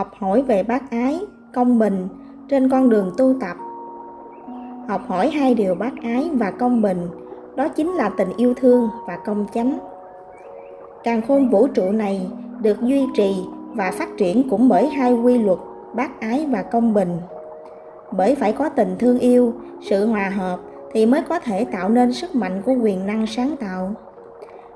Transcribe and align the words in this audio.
học 0.00 0.12
hỏi 0.18 0.42
về 0.42 0.62
bác 0.62 0.90
ái, 0.90 1.20
công 1.54 1.78
bình, 1.78 2.08
trên 2.48 2.68
con 2.68 2.90
đường 2.90 3.12
tu 3.16 3.34
tập. 3.40 3.56
Học 4.88 5.00
hỏi 5.08 5.30
hai 5.30 5.54
điều 5.54 5.74
bác 5.74 5.92
ái 6.02 6.30
và 6.32 6.50
công 6.50 6.82
bình, 6.82 7.08
đó 7.56 7.68
chính 7.68 7.92
là 7.92 8.08
tình 8.08 8.28
yêu 8.36 8.54
thương 8.54 8.88
và 9.06 9.16
công 9.26 9.46
chánh. 9.54 9.78
Càng 11.04 11.22
khôn 11.28 11.48
vũ 11.48 11.66
trụ 11.66 11.92
này 11.92 12.26
được 12.62 12.80
duy 12.80 13.06
trì 13.14 13.44
và 13.74 13.90
phát 13.90 14.08
triển 14.16 14.50
cũng 14.50 14.68
bởi 14.68 14.88
hai 14.88 15.12
quy 15.12 15.38
luật 15.38 15.58
bác 15.94 16.20
ái 16.20 16.46
và 16.50 16.62
công 16.62 16.94
bình. 16.94 17.18
Bởi 18.12 18.34
phải 18.34 18.52
có 18.52 18.68
tình 18.68 18.96
thương 18.98 19.18
yêu, 19.18 19.54
sự 19.90 20.06
hòa 20.06 20.28
hợp 20.28 20.60
thì 20.92 21.06
mới 21.06 21.22
có 21.28 21.38
thể 21.40 21.64
tạo 21.64 21.88
nên 21.88 22.12
sức 22.12 22.34
mạnh 22.34 22.62
của 22.66 22.74
quyền 22.82 23.06
năng 23.06 23.26
sáng 23.26 23.56
tạo. 23.56 23.94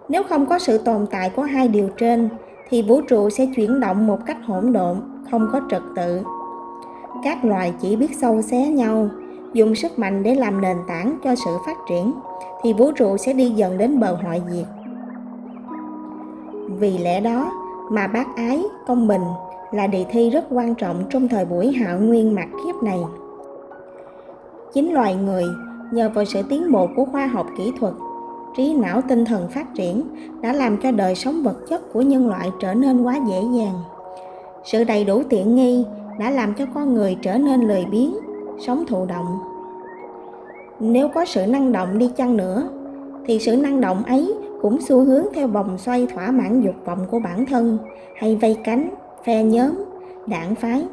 Nếu 0.09 0.23
không 0.23 0.47
có 0.47 0.59
sự 0.59 0.79
tồn 0.79 1.07
tại 1.11 1.31
của 1.31 1.43
hai 1.43 1.69
điều 1.69 1.89
trên, 1.89 2.29
thì 2.69 2.83
vũ 2.83 3.01
trụ 3.01 3.31
sẽ 3.31 3.47
chuyển 3.57 3.81
động 3.81 4.07
một 4.07 4.19
cách 4.27 4.39
hỗn 4.47 4.73
độn 4.73 5.14
không 5.31 5.49
có 5.53 5.61
trật 5.71 5.83
tự. 5.97 6.21
Các 7.25 7.45
loài 7.45 7.75
chỉ 7.81 7.97
biết 7.97 8.17
sâu 8.21 8.43
xé 8.43 8.69
nhau, 8.69 9.09
dùng 9.53 9.75
sức 9.75 9.99
mạnh 9.99 10.23
để 10.23 10.35
làm 10.35 10.61
nền 10.61 10.77
tảng 10.89 11.19
cho 11.25 11.35
sự 11.35 11.51
phát 11.67 11.77
triển, 11.89 12.13
thì 12.63 12.73
vũ 12.73 12.93
trụ 12.93 13.17
sẽ 13.17 13.33
đi 13.33 13.51
dần 13.51 13.79
đến 13.79 14.01
bờ 14.01 14.15
hoại 14.23 14.43
diệt. 14.51 14.67
Vì 16.79 16.99
lẽ 16.99 17.21
đó 17.21 17.53
mà 17.91 18.07
bác 18.07 18.37
ái 18.37 18.63
công 18.87 19.09
bình 19.09 19.25
là 19.73 19.87
đề 19.87 20.05
thi 20.11 20.31
rất 20.31 20.45
quan 20.51 20.75
trọng 20.75 21.05
trong 21.11 21.29
thời 21.29 21.45
buổi 21.45 21.73
hạo 21.73 21.99
nguyên 21.99 22.35
mạt 22.35 22.49
kiếp 22.65 22.83
này. 22.83 23.01
Chính 24.73 24.95
loài 24.95 25.15
người, 25.15 25.45
nhờ 25.93 26.11
vào 26.15 26.25
sự 26.25 26.43
tiến 26.49 26.73
bộ 26.73 26.89
của 26.97 27.05
khoa 27.05 27.27
học 27.27 27.47
kỹ 27.59 27.73
thuật, 27.81 27.95
trí 28.57 28.75
não 28.75 29.01
tinh 29.09 29.25
thần 29.25 29.49
phát 29.49 29.75
triển, 29.75 30.03
đã 30.41 30.53
làm 30.53 30.77
cho 30.83 30.91
đời 30.91 31.15
sống 31.15 31.43
vật 31.43 31.57
chất 31.69 31.93
của 31.93 32.03
nhân 32.03 32.29
loại 32.29 32.51
trở 32.61 32.75
nên 32.75 33.03
quá 33.03 33.19
dễ 33.29 33.41
dàng 33.59 33.75
sự 34.65 34.85
đầy 34.85 35.05
đủ 35.05 35.23
tiện 35.29 35.55
nghi 35.55 35.85
đã 36.19 36.31
làm 36.31 36.55
cho 36.55 36.65
con 36.75 36.95
người 36.95 37.17
trở 37.23 37.39
nên 37.39 37.61
lười 37.61 37.85
biếng, 37.85 38.15
sống 38.67 38.85
thụ 38.87 39.07
động. 39.07 39.39
Nếu 40.81 41.09
có 41.09 41.25
sự 41.25 41.47
năng 41.47 41.73
động 41.73 41.99
đi 41.99 42.11
chăng 42.17 42.37
nữa, 42.37 42.69
thì 43.27 43.39
sự 43.39 43.57
năng 43.57 43.81
động 43.81 44.03
ấy 44.07 44.35
cũng 44.63 44.81
xu 44.81 45.05
hướng 45.05 45.25
theo 45.35 45.49
vòng 45.49 45.79
xoay 45.79 46.07
thỏa 46.07 46.31
mãn 46.31 46.61
dục 46.61 46.75
vọng 46.85 47.07
của 47.11 47.19
bản 47.19 47.47
thân 47.47 47.79
hay 48.17 48.37
vây 48.37 48.57
cánh, 48.65 48.91
phe 49.25 49.43
nhóm, 49.43 49.71
đảng 50.27 50.55
phái, 50.55 50.87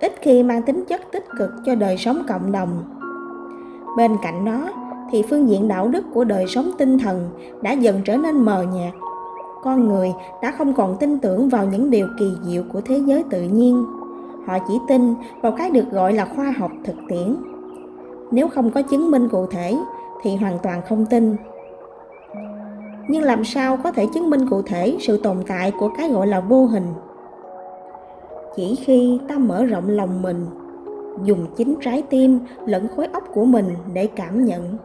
ít 0.00 0.12
khi 0.20 0.42
mang 0.42 0.62
tính 0.62 0.84
chất 0.88 1.00
tích 1.12 1.24
cực 1.38 1.50
cho 1.66 1.74
đời 1.74 1.96
sống 1.96 2.22
cộng 2.28 2.52
đồng. 2.52 2.82
Bên 3.96 4.16
cạnh 4.22 4.44
đó, 4.44 4.70
thì 5.10 5.22
phương 5.30 5.48
diện 5.48 5.68
đạo 5.68 5.88
đức 5.88 6.04
của 6.14 6.24
đời 6.24 6.46
sống 6.46 6.70
tinh 6.78 6.98
thần 6.98 7.30
đã 7.62 7.72
dần 7.72 8.00
trở 8.04 8.16
nên 8.16 8.36
mờ 8.44 8.62
nhạt 8.62 8.94
con 9.62 9.88
người 9.88 10.12
đã 10.42 10.50
không 10.58 10.74
còn 10.74 10.96
tin 11.00 11.18
tưởng 11.18 11.48
vào 11.48 11.64
những 11.64 11.90
điều 11.90 12.08
kỳ 12.18 12.32
diệu 12.42 12.62
của 12.72 12.80
thế 12.80 13.00
giới 13.06 13.24
tự 13.30 13.42
nhiên. 13.42 13.84
Họ 14.46 14.58
chỉ 14.68 14.74
tin 14.88 15.14
vào 15.42 15.52
cái 15.52 15.70
được 15.70 15.90
gọi 15.90 16.12
là 16.12 16.24
khoa 16.36 16.54
học 16.58 16.70
thực 16.84 16.96
tiễn. 17.08 17.36
Nếu 18.30 18.48
không 18.48 18.70
có 18.70 18.82
chứng 18.82 19.10
minh 19.10 19.28
cụ 19.28 19.46
thể, 19.46 19.76
thì 20.22 20.36
hoàn 20.36 20.58
toàn 20.62 20.82
không 20.88 21.06
tin. 21.06 21.36
Nhưng 23.08 23.22
làm 23.22 23.44
sao 23.44 23.76
có 23.84 23.92
thể 23.92 24.06
chứng 24.14 24.30
minh 24.30 24.48
cụ 24.50 24.62
thể 24.62 24.96
sự 25.00 25.16
tồn 25.16 25.36
tại 25.48 25.72
của 25.78 25.90
cái 25.96 26.10
gọi 26.10 26.26
là 26.26 26.40
vô 26.40 26.66
hình? 26.66 26.86
Chỉ 28.56 28.74
khi 28.74 29.20
ta 29.28 29.38
mở 29.38 29.64
rộng 29.64 29.88
lòng 29.88 30.22
mình, 30.22 30.46
dùng 31.24 31.46
chính 31.56 31.74
trái 31.80 32.02
tim 32.10 32.38
lẫn 32.66 32.88
khối 32.96 33.06
óc 33.06 33.24
của 33.34 33.44
mình 33.44 33.74
để 33.94 34.06
cảm 34.06 34.44
nhận, 34.44 34.76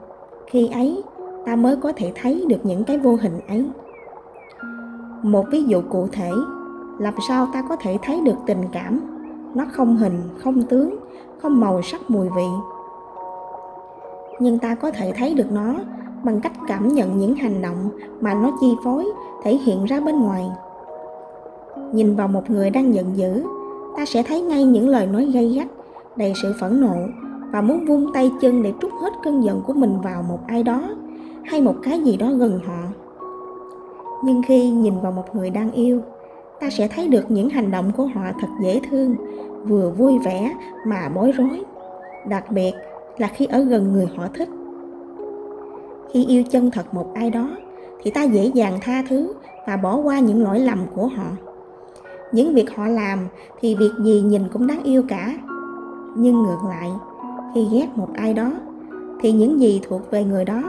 khi 0.48 0.70
ấy 0.74 1.04
ta 1.46 1.56
mới 1.56 1.76
có 1.76 1.92
thể 1.96 2.12
thấy 2.16 2.46
được 2.50 2.66
những 2.66 2.84
cái 2.84 2.98
vô 2.98 3.16
hình 3.22 3.40
ấy 3.48 3.66
một 5.24 5.46
ví 5.52 5.64
dụ 5.64 5.82
cụ 5.90 6.08
thể, 6.12 6.32
làm 7.00 7.14
sao 7.28 7.48
ta 7.54 7.64
có 7.70 7.76
thể 7.76 7.98
thấy 8.04 8.22
được 8.22 8.36
tình 8.46 8.62
cảm? 8.72 9.00
Nó 9.56 9.66
không 9.72 9.98
hình, 9.98 10.20
không 10.44 10.62
tướng, 10.64 10.96
không 11.42 11.60
màu 11.60 11.82
sắc 11.82 12.02
mùi 12.08 12.30
vị. 12.30 12.48
Nhưng 14.40 14.60
ta 14.60 14.76
có 14.76 14.92
thể 14.92 15.14
thấy 15.16 15.34
được 15.34 15.52
nó 15.52 15.76
bằng 16.24 16.42
cách 16.42 16.54
cảm 16.68 16.88
nhận 16.88 17.18
những 17.18 17.36
hành 17.36 17.62
động 17.62 17.90
mà 18.22 18.34
nó 18.34 18.52
chi 18.62 18.76
phối, 18.84 19.06
thể 19.44 19.56
hiện 19.58 19.86
ra 19.86 20.00
bên 20.00 20.20
ngoài. 20.20 20.50
Nhìn 21.94 22.16
vào 22.16 22.28
một 22.28 22.50
người 22.50 22.70
đang 22.70 22.94
giận 22.94 23.18
dữ, 23.18 23.44
ta 23.98 24.06
sẽ 24.06 24.24
thấy 24.24 24.42
ngay 24.42 24.64
những 24.64 24.90
lời 24.90 25.08
nói 25.08 25.26
gay 25.26 25.50
gắt, 25.50 25.68
đầy 26.16 26.34
sự 26.42 26.54
phẫn 26.60 26.82
nộ 26.82 26.96
và 27.52 27.62
muốn 27.62 27.86
vung 27.86 28.14
tay 28.14 28.32
chân 28.42 28.64
để 28.64 28.74
trút 28.82 28.92
hết 29.02 29.14
cơn 29.24 29.44
giận 29.44 29.62
của 29.68 29.74
mình 29.74 30.02
vào 30.04 30.24
một 30.24 30.40
ai 30.48 30.64
đó 30.64 30.82
hay 31.44 31.62
một 31.62 31.76
cái 31.84 32.00
gì 32.00 32.18
đó 32.18 32.32
gần 32.32 32.60
họ 32.68 33.03
nhưng 34.24 34.42
khi 34.42 34.70
nhìn 34.70 34.94
vào 35.02 35.12
một 35.12 35.36
người 35.36 35.50
đang 35.50 35.72
yêu, 35.72 36.02
ta 36.60 36.70
sẽ 36.70 36.88
thấy 36.88 37.08
được 37.08 37.32
những 37.32 37.50
hành 37.50 37.72
động 37.72 37.92
của 37.98 38.06
họ 38.06 38.22
thật 38.42 38.48
dễ 38.62 38.80
thương, 38.90 39.16
vừa 39.68 39.90
vui 39.90 40.20
vẻ 40.20 40.54
mà 40.88 41.10
bối 41.16 41.32
rối. 41.32 41.64
Đặc 42.28 42.52
biệt 42.52 42.72
là 43.18 43.28
khi 43.28 43.46
ở 43.46 43.60
gần 43.60 43.94
người 43.94 44.08
họ 44.16 44.28
thích. 44.34 44.50
Khi 46.14 46.26
yêu 46.26 46.44
chân 46.52 46.72
thật 46.72 46.94
một 46.94 47.14
ai 47.14 47.30
đó, 47.30 47.50
thì 48.04 48.12
ta 48.12 48.24
dễ 48.24 48.46
dàng 48.46 48.80
tha 48.82 49.04
thứ 49.10 49.34
và 49.68 49.78
bỏ 49.78 49.96
qua 49.96 50.20
những 50.20 50.44
lỗi 50.44 50.60
lầm 50.60 50.80
của 50.96 51.08
họ. 51.08 51.28
Những 52.32 52.54
việc 52.54 52.76
họ 52.76 52.88
làm 52.88 53.28
thì 53.60 53.76
việc 53.76 53.92
gì 54.04 54.22
nhìn 54.22 54.42
cũng 54.54 54.68
đáng 54.68 54.84
yêu 54.84 55.04
cả. 55.08 55.34
Nhưng 56.16 56.44
ngược 56.44 56.60
lại, 56.70 56.92
khi 57.56 57.68
ghét 57.72 57.88
một 57.96 58.10
ai 58.14 58.34
đó, 58.34 58.52
thì 59.22 59.32
những 59.32 59.60
gì 59.60 59.82
thuộc 59.88 60.12
về 60.12 60.24
người 60.24 60.46
đó, 60.46 60.64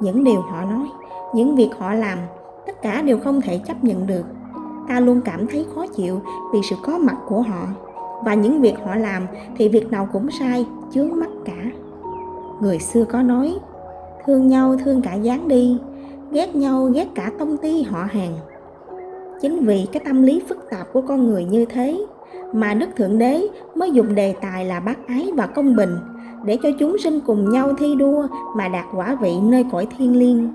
những 0.00 0.24
điều 0.24 0.40
họ 0.40 0.64
nói, 0.64 0.86
những 1.34 1.56
việc 1.56 1.70
họ 1.78 1.94
làm 1.94 2.18
tất 2.66 2.82
cả 2.82 3.02
đều 3.02 3.18
không 3.18 3.40
thể 3.40 3.60
chấp 3.66 3.84
nhận 3.84 4.06
được. 4.06 4.24
Ta 4.88 5.00
luôn 5.00 5.20
cảm 5.24 5.46
thấy 5.46 5.66
khó 5.74 5.86
chịu 5.86 6.20
vì 6.52 6.58
sự 6.70 6.76
có 6.82 6.98
mặt 6.98 7.16
của 7.28 7.42
họ. 7.42 7.66
Và 8.24 8.34
những 8.34 8.60
việc 8.60 8.74
họ 8.84 8.94
làm 8.94 9.26
thì 9.56 9.68
việc 9.68 9.90
nào 9.90 10.08
cũng 10.12 10.30
sai, 10.30 10.66
chướng 10.90 11.20
mắt 11.20 11.30
cả. 11.44 11.70
Người 12.60 12.78
xưa 12.78 13.04
có 13.04 13.22
nói, 13.22 13.58
thương 14.26 14.48
nhau, 14.48 14.76
thương 14.84 15.02
cả 15.02 15.14
dáng 15.14 15.48
đi, 15.48 15.78
ghét 16.32 16.56
nhau, 16.56 16.84
ghét 16.84 17.08
cả 17.14 17.30
công 17.38 17.56
ty 17.56 17.82
họ 17.82 18.06
hàng. 18.10 18.32
Chính 19.40 19.64
vì 19.66 19.86
cái 19.92 20.02
tâm 20.04 20.22
lý 20.22 20.42
phức 20.48 20.70
tạp 20.70 20.92
của 20.92 21.00
con 21.00 21.26
người 21.26 21.44
như 21.44 21.64
thế 21.64 22.06
mà 22.52 22.74
đức 22.74 22.86
thượng 22.96 23.18
đế 23.18 23.46
mới 23.74 23.90
dùng 23.90 24.14
đề 24.14 24.34
tài 24.40 24.64
là 24.64 24.80
bác 24.80 25.06
ái 25.06 25.30
và 25.36 25.46
công 25.46 25.76
bình 25.76 25.96
để 26.44 26.58
cho 26.62 26.68
chúng 26.78 26.98
sinh 26.98 27.20
cùng 27.26 27.50
nhau 27.50 27.72
thi 27.78 27.94
đua 27.94 28.26
mà 28.56 28.68
đạt 28.68 28.84
quả 28.94 29.16
vị 29.20 29.32
nơi 29.42 29.64
cõi 29.72 29.86
thiên 29.98 30.18
liêng 30.18 30.52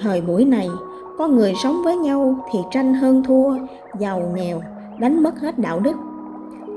thời 0.00 0.20
buổi 0.20 0.44
này, 0.44 0.68
có 1.18 1.28
người 1.28 1.54
sống 1.62 1.82
với 1.84 1.96
nhau 1.96 2.34
thì 2.52 2.58
tranh 2.70 2.94
hơn 2.94 3.22
thua, 3.22 3.56
giàu 3.98 4.22
nghèo, 4.34 4.60
đánh 4.98 5.22
mất 5.22 5.40
hết 5.40 5.58
đạo 5.58 5.80
đức. 5.80 5.96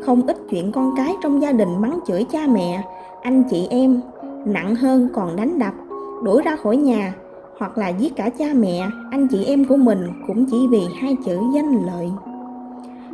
Không 0.06 0.28
ít 0.28 0.38
chuyện 0.50 0.72
con 0.72 0.94
cái 0.98 1.16
trong 1.24 1.42
gia 1.42 1.52
đình 1.52 1.82
mắng 1.82 2.00
chửi 2.08 2.26
cha 2.32 2.40
mẹ, 2.52 2.84
anh 3.22 3.44
chị 3.50 3.68
em, 3.70 4.02
nặng 4.46 4.76
hơn 4.76 5.08
còn 5.14 5.36
đánh 5.36 5.60
đập, 5.60 5.74
đuổi 6.24 6.42
ra 6.42 6.56
khỏi 6.56 6.78
nhà, 6.78 7.14
hoặc 7.58 7.78
là 7.78 7.90
giết 7.90 8.16
cả 8.16 8.30
cha 8.30 8.46
mẹ, 8.56 8.88
anh 9.12 9.28
chị 9.28 9.46
em 9.46 9.66
của 9.66 9.78
mình 9.78 10.08
cũng 10.28 10.46
chỉ 10.46 10.68
vì 10.68 10.82
hai 11.02 11.16
chữ 11.26 11.38
danh 11.56 11.86
lợi. 11.86 12.12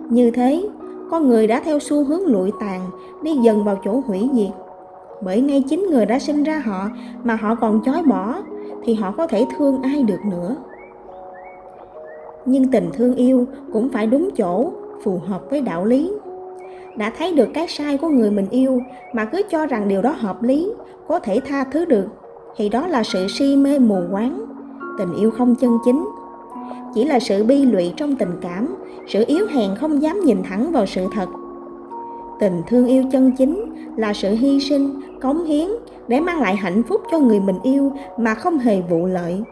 Như 0.09 0.31
thế 0.31 0.69
con 1.11 1.27
người 1.27 1.47
đã 1.47 1.61
theo 1.65 1.79
xu 1.79 2.03
hướng 2.03 2.25
lụi 2.25 2.51
tàn, 2.59 2.81
đi 3.21 3.35
dần 3.35 3.63
vào 3.63 3.79
chỗ 3.85 4.01
hủy 4.07 4.29
diệt 4.33 4.66
bởi 5.21 5.41
ngay 5.41 5.63
chính 5.69 5.87
người 5.89 6.05
đã 6.05 6.19
sinh 6.19 6.43
ra 6.43 6.61
họ 6.65 6.89
mà 7.23 7.35
họ 7.35 7.55
còn 7.55 7.81
chối 7.85 8.03
bỏ, 8.03 8.35
thì 8.83 8.93
họ 8.93 9.11
có 9.11 9.27
thể 9.27 9.45
thương 9.57 9.81
ai 9.81 10.03
được 10.03 10.19
nữa. 10.25 10.55
Nhưng 12.45 12.71
tình 12.71 12.89
thương 12.93 13.15
yêu 13.15 13.47
cũng 13.73 13.89
phải 13.89 14.07
đúng 14.07 14.29
chỗ, 14.37 14.71
phù 15.03 15.19
hợp 15.27 15.41
với 15.49 15.61
đạo 15.61 15.85
lý. 15.85 16.11
Đã 16.97 17.11
thấy 17.17 17.33
được 17.33 17.49
cái 17.53 17.67
sai 17.67 17.97
của 17.97 18.09
người 18.09 18.31
mình 18.31 18.47
yêu 18.49 18.81
mà 19.13 19.25
cứ 19.25 19.41
cho 19.49 19.65
rằng 19.65 19.87
điều 19.87 20.01
đó 20.01 20.15
hợp 20.17 20.43
lý, 20.43 20.71
có 21.07 21.19
thể 21.19 21.39
tha 21.45 21.63
thứ 21.63 21.85
được, 21.85 22.05
thì 22.55 22.69
đó 22.69 22.87
là 22.87 23.03
sự 23.03 23.27
si 23.27 23.55
mê 23.55 23.79
mù 23.79 23.99
quáng. 24.11 24.45
Tình 24.97 25.13
yêu 25.13 25.31
không 25.31 25.55
chân 25.55 25.77
chính, 25.85 26.05
chỉ 26.93 27.03
là 27.03 27.19
sự 27.19 27.43
bi 27.43 27.65
lụy 27.65 27.93
trong 27.97 28.15
tình 28.15 28.31
cảm, 28.41 28.75
sự 29.07 29.23
yếu 29.27 29.47
hèn 29.47 29.75
không 29.75 30.01
dám 30.01 30.19
nhìn 30.19 30.43
thẳng 30.43 30.71
vào 30.71 30.85
sự 30.85 31.05
thật 31.13 31.27
tình 32.39 32.61
thương 32.67 32.85
yêu 32.85 33.03
chân 33.11 33.31
chính 33.31 33.65
là 33.95 34.13
sự 34.13 34.35
hy 34.35 34.59
sinh, 34.59 35.01
cống 35.21 35.45
hiến 35.45 35.67
để 36.07 36.19
mang 36.19 36.41
lại 36.41 36.55
hạnh 36.55 36.83
phúc 36.89 37.01
cho 37.11 37.19
người 37.19 37.39
mình 37.39 37.59
yêu 37.63 37.91
mà 38.17 38.33
không 38.33 38.57
hề 38.57 38.81
vụ 38.81 39.05
lợi. 39.05 39.43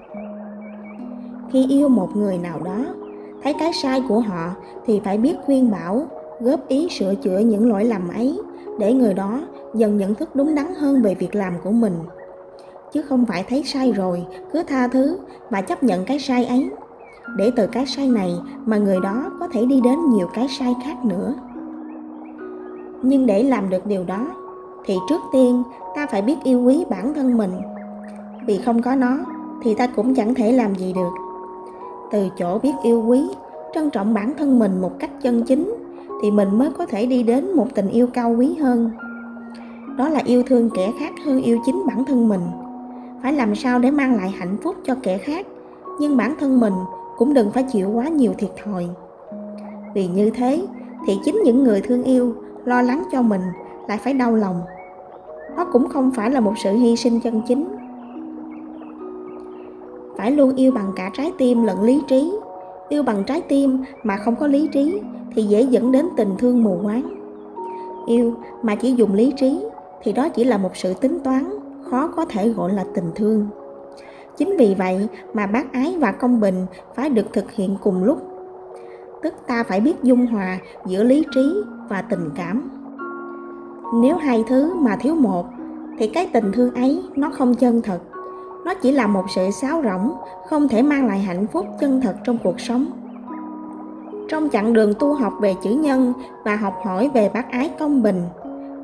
Khi 1.51 1.67
yêu 1.69 1.89
một 1.89 2.15
người 2.15 2.37
nào 2.37 2.59
đó, 2.65 2.85
thấy 3.43 3.53
cái 3.53 3.73
sai 3.73 4.01
của 4.07 4.19
họ 4.19 4.49
thì 4.85 5.01
phải 5.03 5.17
biết 5.17 5.35
khuyên 5.45 5.71
bảo, 5.71 6.07
góp 6.39 6.67
ý 6.67 6.87
sửa 6.89 7.15
chữa 7.15 7.39
những 7.39 7.69
lỗi 7.69 7.85
lầm 7.85 8.07
ấy 8.09 8.39
để 8.79 8.93
người 8.93 9.13
đó 9.13 9.41
dần 9.73 9.97
nhận 9.97 10.15
thức 10.15 10.35
đúng 10.35 10.55
đắn 10.55 10.73
hơn 10.75 11.01
về 11.01 11.15
việc 11.15 11.35
làm 11.35 11.53
của 11.63 11.71
mình. 11.71 11.93
Chứ 12.93 13.01
không 13.01 13.25
phải 13.25 13.43
thấy 13.49 13.63
sai 13.63 13.91
rồi, 13.91 14.25
cứ 14.53 14.63
tha 14.63 14.87
thứ 14.87 15.17
và 15.49 15.61
chấp 15.61 15.83
nhận 15.83 16.05
cái 16.05 16.19
sai 16.19 16.45
ấy. 16.45 16.69
Để 17.37 17.51
từ 17.55 17.67
cái 17.67 17.85
sai 17.85 18.09
này 18.09 18.35
mà 18.65 18.77
người 18.77 18.99
đó 19.03 19.31
có 19.39 19.47
thể 19.47 19.65
đi 19.65 19.81
đến 19.81 19.99
nhiều 20.09 20.27
cái 20.33 20.47
sai 20.59 20.73
khác 20.83 21.05
nữa 21.05 21.33
nhưng 23.01 23.25
để 23.25 23.43
làm 23.43 23.69
được 23.69 23.85
điều 23.85 24.03
đó, 24.03 24.27
thì 24.85 24.97
trước 25.09 25.21
tiên 25.33 25.63
ta 25.95 26.07
phải 26.07 26.21
biết 26.21 26.35
yêu 26.43 26.63
quý 26.63 26.85
bản 26.89 27.13
thân 27.13 27.37
mình. 27.37 27.51
Vì 28.47 28.57
không 28.57 28.81
có 28.81 28.95
nó, 28.95 29.17
thì 29.63 29.75
ta 29.75 29.87
cũng 29.87 30.15
chẳng 30.15 30.33
thể 30.33 30.51
làm 30.51 30.75
gì 30.75 30.93
được. 30.93 31.11
Từ 32.11 32.29
chỗ 32.37 32.59
biết 32.59 32.73
yêu 32.83 33.03
quý, 33.07 33.21
trân 33.73 33.89
trọng 33.89 34.13
bản 34.13 34.33
thân 34.37 34.59
mình 34.59 34.81
một 34.81 34.99
cách 34.99 35.11
chân 35.21 35.43
chính, 35.43 35.73
thì 36.21 36.31
mình 36.31 36.57
mới 36.57 36.69
có 36.77 36.85
thể 36.85 37.05
đi 37.05 37.23
đến 37.23 37.55
một 37.55 37.67
tình 37.75 37.89
yêu 37.89 38.07
cao 38.07 38.35
quý 38.37 38.55
hơn. 38.55 38.91
Đó 39.97 40.09
là 40.09 40.21
yêu 40.25 40.43
thương 40.47 40.69
kẻ 40.75 40.91
khác 40.99 41.13
hơn 41.25 41.41
yêu 41.41 41.59
chính 41.65 41.83
bản 41.87 42.05
thân 42.05 42.29
mình. 42.29 42.41
Phải 43.23 43.33
làm 43.33 43.55
sao 43.55 43.79
để 43.79 43.91
mang 43.91 44.15
lại 44.15 44.29
hạnh 44.37 44.57
phúc 44.63 44.75
cho 44.85 44.95
kẻ 45.03 45.17
khác, 45.17 45.47
nhưng 45.99 46.17
bản 46.17 46.35
thân 46.39 46.59
mình 46.59 46.73
cũng 47.17 47.33
đừng 47.33 47.51
phải 47.51 47.63
chịu 47.63 47.89
quá 47.89 48.07
nhiều 48.07 48.31
thiệt 48.37 48.51
thòi. 48.63 48.87
Vì 49.93 50.07
như 50.07 50.29
thế, 50.29 50.61
thì 51.07 51.19
chính 51.25 51.41
những 51.43 51.63
người 51.63 51.81
thương 51.81 52.03
yêu 52.03 52.33
lo 52.65 52.81
lắng 52.81 53.03
cho 53.11 53.21
mình 53.21 53.41
lại 53.87 53.97
phải 53.97 54.13
đau 54.13 54.35
lòng. 54.35 54.61
Đó 55.57 55.65
cũng 55.71 55.87
không 55.89 56.11
phải 56.11 56.31
là 56.31 56.39
một 56.39 56.53
sự 56.63 56.71
hy 56.71 56.95
sinh 56.95 57.19
chân 57.19 57.41
chính. 57.47 57.65
Phải 60.17 60.31
luôn 60.31 60.55
yêu 60.55 60.71
bằng 60.71 60.91
cả 60.95 61.11
trái 61.13 61.31
tim 61.37 61.63
lẫn 61.63 61.83
lý 61.83 62.01
trí. 62.07 62.33
Yêu 62.89 63.03
bằng 63.03 63.23
trái 63.23 63.41
tim 63.41 63.83
mà 64.03 64.17
không 64.17 64.35
có 64.35 64.47
lý 64.47 64.67
trí 64.67 65.01
thì 65.35 65.43
dễ 65.43 65.61
dẫn 65.61 65.91
đến 65.91 66.05
tình 66.17 66.29
thương 66.37 66.63
mù 66.63 66.77
quáng. 66.83 67.03
Yêu 68.07 68.33
mà 68.61 68.75
chỉ 68.75 68.91
dùng 68.91 69.13
lý 69.13 69.33
trí 69.37 69.59
thì 70.03 70.13
đó 70.13 70.29
chỉ 70.29 70.43
là 70.43 70.57
một 70.57 70.75
sự 70.77 70.93
tính 70.93 71.19
toán, 71.23 71.49
khó 71.89 72.07
có 72.07 72.25
thể 72.25 72.49
gọi 72.49 72.73
là 72.73 72.85
tình 72.93 73.11
thương. 73.15 73.47
Chính 74.37 74.57
vì 74.57 74.75
vậy 74.77 75.07
mà 75.33 75.47
bác 75.47 75.73
ái 75.73 75.95
và 75.99 76.11
công 76.11 76.39
bình 76.39 76.65
phải 76.95 77.09
được 77.09 77.33
thực 77.33 77.51
hiện 77.51 77.77
cùng 77.83 78.03
lúc 78.03 78.34
tức 79.25 79.33
ta 79.47 79.63
phải 79.63 79.81
biết 79.81 80.03
dung 80.03 80.25
hòa 80.25 80.57
giữa 80.85 81.03
lý 81.03 81.25
trí 81.35 81.61
và 81.89 82.01
tình 82.01 82.29
cảm. 82.35 82.69
Nếu 83.93 84.17
hai 84.17 84.43
thứ 84.47 84.73
mà 84.75 84.95
thiếu 84.95 85.15
một, 85.15 85.45
thì 85.99 86.07
cái 86.07 86.29
tình 86.33 86.51
thương 86.51 86.73
ấy 86.73 87.03
nó 87.15 87.29
không 87.29 87.55
chân 87.55 87.81
thật. 87.81 87.99
Nó 88.65 88.73
chỉ 88.73 88.91
là 88.91 89.07
một 89.07 89.25
sự 89.35 89.51
sáo 89.51 89.81
rỗng, 89.83 90.13
không 90.47 90.67
thể 90.67 90.81
mang 90.81 91.07
lại 91.07 91.19
hạnh 91.19 91.47
phúc 91.47 91.65
chân 91.79 92.01
thật 92.01 92.15
trong 92.23 92.37
cuộc 92.43 92.59
sống. 92.59 92.85
Trong 94.29 94.49
chặng 94.49 94.73
đường 94.73 94.93
tu 94.99 95.13
học 95.13 95.33
về 95.41 95.55
chữ 95.63 95.69
nhân 95.69 96.13
và 96.43 96.55
học 96.55 96.73
hỏi 96.83 97.09
về 97.13 97.29
bác 97.33 97.51
ái 97.51 97.71
công 97.79 98.03
bình, 98.03 98.21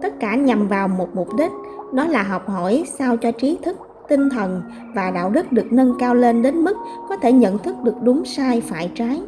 tất 0.02 0.20
cả 0.20 0.36
nhằm 0.36 0.68
vào 0.68 0.88
một 0.88 1.08
mục 1.14 1.28
đích, 1.38 1.52
đó 1.94 2.06
là 2.06 2.24
học 2.24 2.50
hỏi 2.50 2.84
sao 2.98 3.18
cho 3.18 3.32
trí 3.32 3.58
thức, 3.64 3.78
tinh 4.10 4.30
thần 4.30 4.62
và 4.96 5.12
đạo 5.12 5.30
đức 5.30 5.52
được 5.52 5.66
nâng 5.72 5.94
cao 6.00 6.16
lên 6.16 6.42
đến 6.42 6.64
mức 6.64 6.78
có 7.10 7.16
thể 7.18 7.32
nhận 7.32 7.58
thức 7.58 7.76
được 7.84 7.96
đúng 8.02 8.26
sai, 8.26 8.62
phải 8.62 8.92
trái 8.96 9.22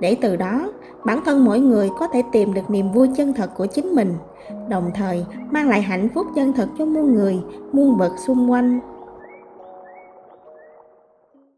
để 0.00 0.16
từ 0.20 0.36
đó, 0.36 0.72
bản 1.04 1.20
thân 1.24 1.44
mỗi 1.44 1.60
người 1.60 1.88
có 1.98 2.08
thể 2.08 2.22
tìm 2.32 2.54
được 2.54 2.70
niềm 2.70 2.92
vui 2.92 3.08
chân 3.16 3.32
thật 3.34 3.50
của 3.56 3.66
chính 3.66 3.94
mình, 3.94 4.14
đồng 4.68 4.90
thời 4.94 5.24
mang 5.50 5.68
lại 5.68 5.82
hạnh 5.82 6.08
phúc 6.14 6.26
chân 6.34 6.52
thật 6.52 6.68
cho 6.78 6.84
muôn 6.84 7.14
người, 7.14 7.40
muôn 7.72 7.96
vật 7.96 8.12
xung 8.26 8.50
quanh. 8.50 8.80